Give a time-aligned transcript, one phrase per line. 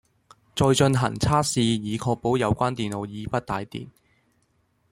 [0.55, 3.89] 再進行測試以確保有關電路已不帶電